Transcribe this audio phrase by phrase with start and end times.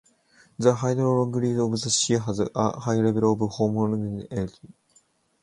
[0.57, 4.69] The hydrology of the sea has a high level of homogeneity.